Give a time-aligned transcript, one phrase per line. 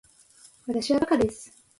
[0.65, 1.53] わたしはバカです